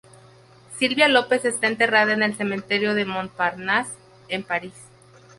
[0.79, 3.93] Sylvia López está enterrada en la Cementerio de Montparnasse
[4.29, 4.73] en París.